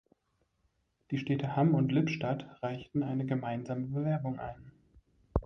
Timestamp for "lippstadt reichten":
1.91-3.03